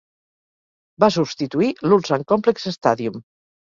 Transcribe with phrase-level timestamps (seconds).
[1.03, 3.25] Va substituir l"Ulsan Complex Stadium.